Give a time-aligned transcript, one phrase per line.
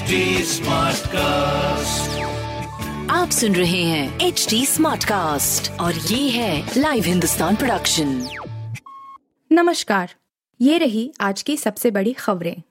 [0.00, 0.06] HD
[0.98, 2.20] cast
[3.10, 8.28] आप सुन रहे हैं एच डी स्मार्ट कास्ट और ये है लाइव हिंदुस्तान प्रोडक्शन
[9.52, 10.14] नमस्कार
[10.60, 12.62] ये रही आज की सबसे बड़ी खबरें।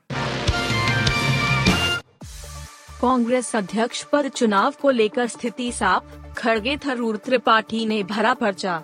[3.01, 8.83] कांग्रेस अध्यक्ष पद चुनाव को लेकर स्थिति साफ़ खड़गे थरूर त्रिपाठी ने भरा पर्चा।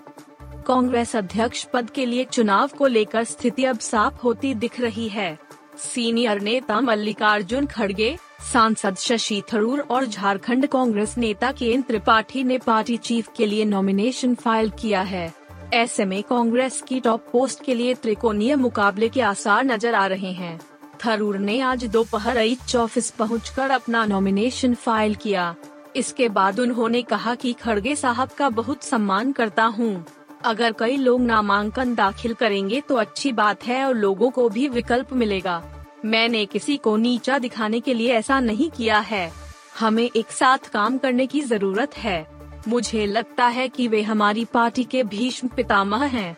[0.66, 5.38] कांग्रेस अध्यक्ष पद के लिए चुनाव को लेकर स्थिति अब साफ़ होती दिख रही है।
[5.78, 12.96] सीनियर नेता मल्लिकार्जुन खड़गे सांसद शशि थरूर और झारखंड कांग्रेस नेता के त्रिपाठी ने पार्टी
[12.96, 15.32] चीफ के लिए नॉमिनेशन फ़ाइल किया है।
[15.74, 20.32] ऐसे में कांग्रेस की टॉप पोस्ट के लिए त्रिकोणीय मुकाबले के आसार नज़र आ रहे
[20.32, 20.58] हैं।
[21.06, 25.54] थरूर ने आज दोपहर एच ऑफ़िस पहुंचकर अपना नॉमिनेशन फ़ाइल किया।
[25.96, 30.04] इसके बाद उन्होंने कहा कि खड़गे साहब का बहुत सम्मान करता हूँ।
[30.44, 35.12] अगर कई लोग नामांकन दाखिल करेंगे तो अच्छी बात है और लोगों को भी विकल्प
[35.12, 35.62] मिलेगा।
[36.06, 39.32] मैंने किसी को नीचा दिखाने के लिए ऐसा नहीं किया है।
[39.80, 42.26] हमें एक साथ काम करने की ज़रूरत है।
[42.68, 46.36] मुझे लगता है कि वे हमारी पार्टी के भीष्म पितामह हैं।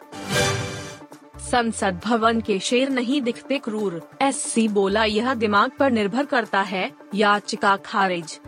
[1.50, 6.92] संसद भवन के शेर नहीं दिखते क्रूर। एससी बोला, यह दिमाग पर निर्भर करता है।
[7.14, 8.40] याचिका खारिज।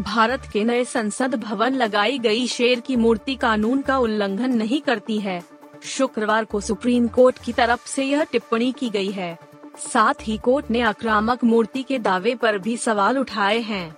[0.00, 5.18] भारत के नए संसद भवन लगाई गई शेर की मूर्ति कानून का उल्लंघन नहीं करती
[5.18, 5.42] है।
[5.82, 9.38] शुक्रवार को सुप्रीम कोर्ट की तरफ़ से यह टिप्पणी की गई है।
[9.78, 13.96] साथ ही कोर्ट ने आक्रामक मूर्ति के दावे पर भी सवाल उठाए हैं।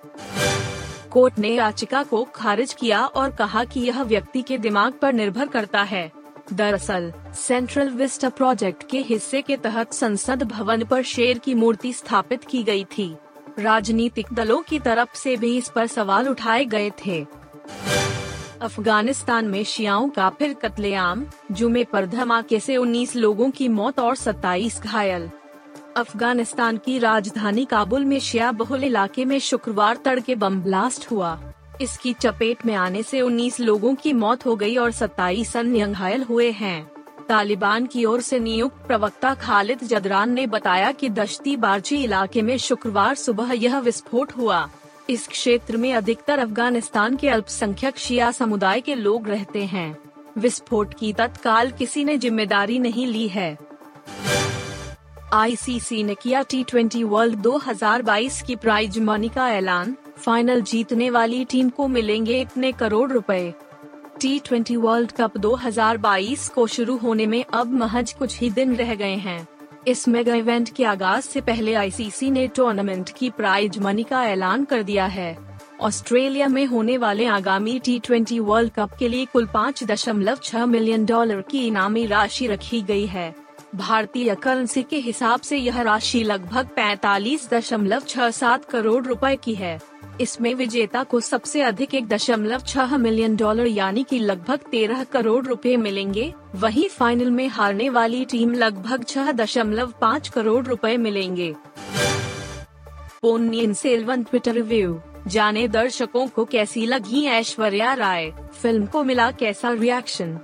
[1.10, 5.46] कोर्ट ने याचिका को खारिज किया और कहा कि यह व्यक्ति के दिमाग पर निर्भर
[5.46, 6.12] करता है।
[6.52, 12.44] दरअसल, सेंट्रल विस्टा प्रोजेक्ट के हिस्से के तहत संसद भवन पर शेर की मूर्ति स्थापित
[12.44, 13.16] की गई थी।
[13.58, 17.26] राजनीतिक दलों की तरफ़ से भी इस पर सवाल उठाए गए थे।
[18.60, 24.16] अफ़गानिस्तान में शियाओं का फिर कत्लेआम, जुमे पर धमाके से 19 लोगों की मौत और
[24.16, 25.30] 27 घायल।
[25.96, 31.38] अफ़गानिस्तान की राजधानी काबुल में शिया बहुल इलाके में शुक्रवार तड़के बम ब्लास्ट हुआ।
[31.80, 36.22] इसकी चपेट में आने से 19 लोगों की मौत हो गई और 27 अन्य घायल
[36.22, 36.90] हुए हैं।
[37.28, 42.56] तालिबान की ओर से नियुक्त प्रवक्ता खालिद जदरान ने बताया कि दश्ती बारची इलाके में
[42.58, 44.68] शुक्रवार सुबह यह विस्फोट हुआ।
[45.10, 49.96] इस क्षेत्र में अधिकतर अफ़गानिस्तान के अल्पसंख्यक शिया समुदाय के लोग रहते हैं।
[50.38, 53.56] विस्फोट की तत्काल किसी ने ज़िम्मेदारी नहीं ली है।
[55.36, 61.44] आईसीसी ने किया टी ट्वेंटी वर्ल्ड 2022 की प्राइज मनी का ऐलान। फाइनल जीतने वाली
[61.44, 63.54] टीम को मिलेंगे इतने करोड़ रुपए।
[64.20, 68.94] टी ट्वेंटी वर्ल्ड कप 2022 को शुरू होने में अब महज कुछ ही दिन रह
[68.94, 69.48] गए हैं।
[69.86, 74.64] इस मेगा इवेंट के आगाज़ से पहले आईसीसी ने टूर्नामेंट की प्राइज मनी का ऐलान
[74.64, 75.38] कर दिया है।
[75.80, 80.66] ऑस्ट्रेलिया में होने वाले आगामी टी ट्वेंटी वर्ल्ड कप के लिए कुल पाँच दशमलव छह
[80.66, 83.45] मिलियन डॉलर की इनामी राशि रखी गई है।
[83.76, 89.54] भारतीय करेंसी के हिसाब से यह राशि लगभग पैतालीस दशमलव छह सात करोड़ रुपए की
[89.54, 89.78] है।
[90.20, 95.44] इसमें विजेता को सबसे अधिक एक दशमलव छह मिलियन डॉलर यानी कि लगभग तेरह करोड़
[95.46, 101.54] रुपए मिलेंगे। वहीं फाइनल में हारने वाली टीम लगभग छह दशमलव पाँच करोड़ रुपए मिलेंगे।
[103.22, 108.30] पोन्नियन सेल्वन ट्विटर रिव्यू जाने दर्शकों को कैसी लगी ऐश्वर्या राय?
[108.62, 110.38] फ़िल्म को मिला कैसा रिएक्शन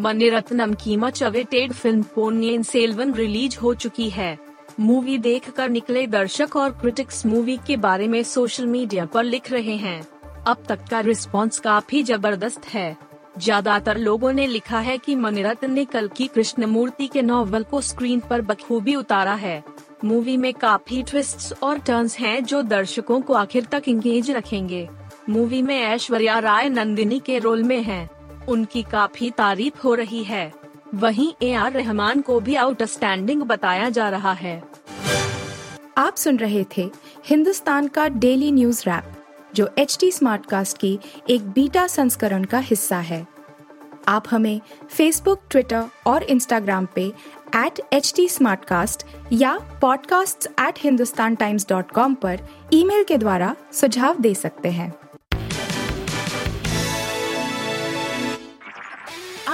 [0.00, 4.36] मणिरत्नम की much awaited film Ponniyin Selvan release हो चुकी है।
[4.80, 9.76] मूवी देखकर निकले दर्शक और क्रिटिक्स मूवी के बारे में सोशल मीडिया पर लिख रहे
[9.76, 10.00] हैं।
[10.46, 12.96] अब तक का रिस्पांस काफ़ी ज़बरदस्त है।
[13.38, 18.20] ज़्यादातर लोगों ने लिखा है कि मणिरत्न ने कल की कृष्णमूर्ति के नॉवल को स्क्रीन
[18.20, 19.62] पर बखूबी उतारा है।
[20.04, 24.88] मूवी में काफ़ी ट्विस्ट्स और टर्न्स हैं जो दर्शकों को आखिर तक इंगेज रखेंगे।
[25.28, 28.08] मूवी में ऐश्वर्या राय नंदिनी के रोल में हैं।
[28.48, 30.52] उनकी काफ़ी तारीफ़ हो रही है।
[30.94, 34.62] वहीं ए आर रहमान को भी आउटस्टैंडिंग बताया जा रहा है।
[35.98, 36.90] आप सुन रहे थे
[37.26, 39.04] हिंदुस्तान का डेली न्यूज़ रैप
[39.54, 40.98] जो एच टी स्मार्ट कास्ट की
[41.30, 43.26] एक बीटा संस्करण का हिस्सा है।
[44.08, 44.60] आप हमें
[44.90, 47.12] फेसबुक ट्विटर और इंस्टाग्राम पे
[47.56, 48.28] एट एच टी
[49.32, 52.40] या podcasts@hindustantimes.com पर
[52.72, 54.94] ईमेल के द्वारा सुझाव दे सकते हैं।